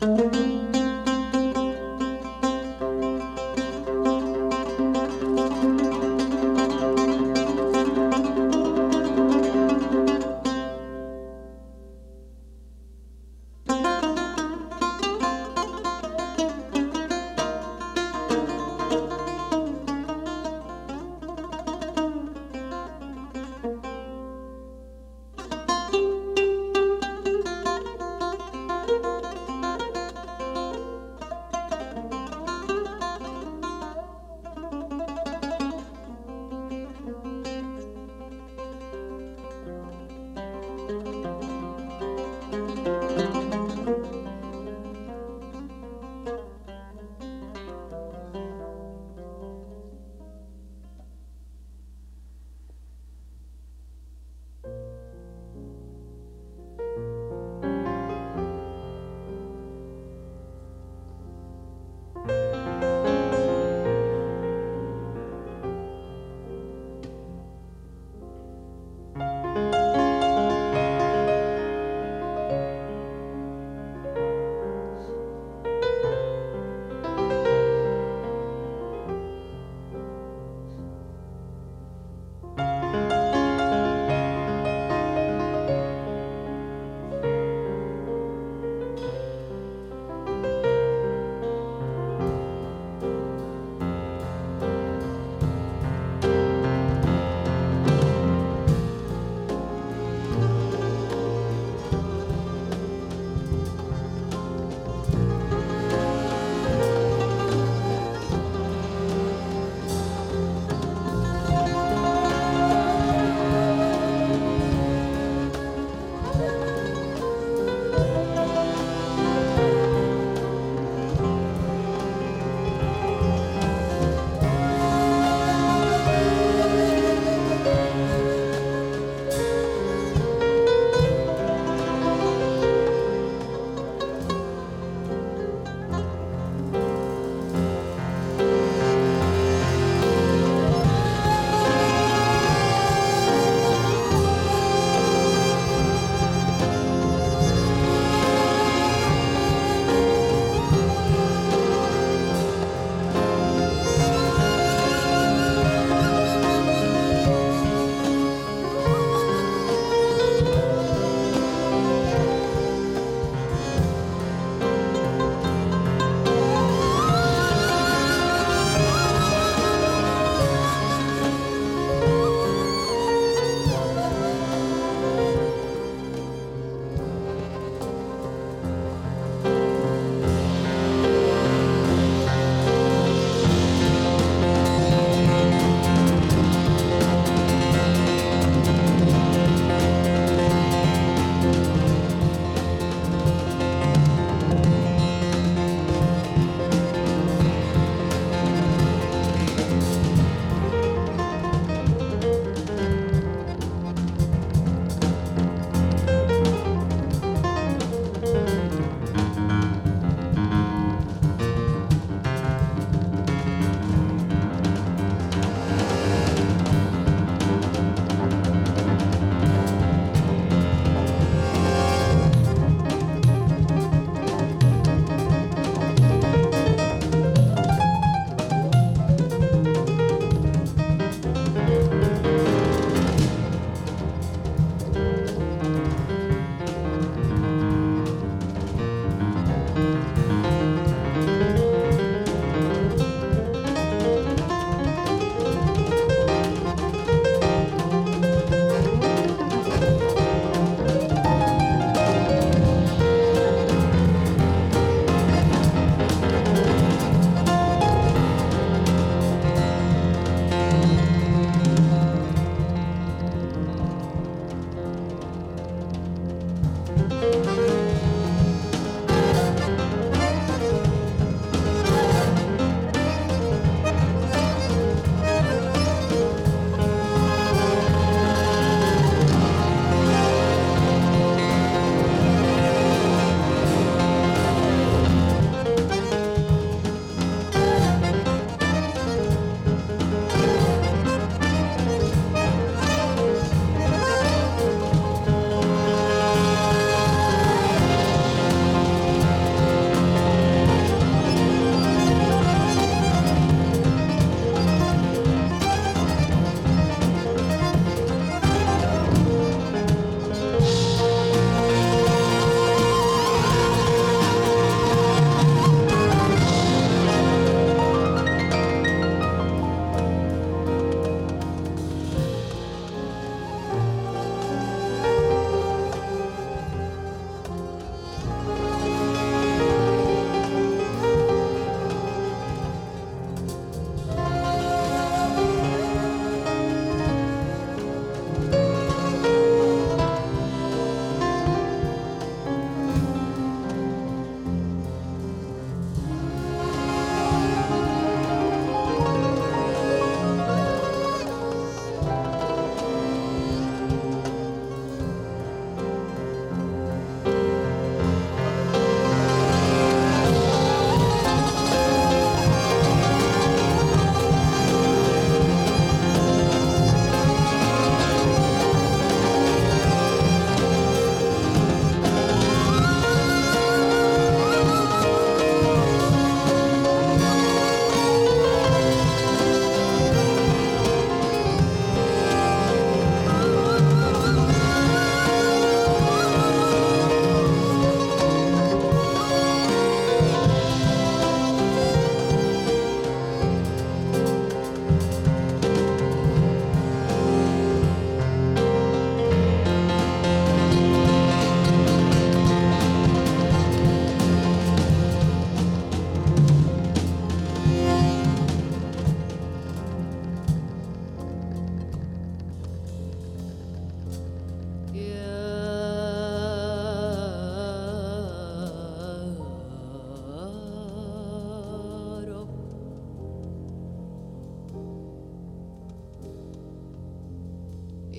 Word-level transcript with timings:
Música 0.00 0.67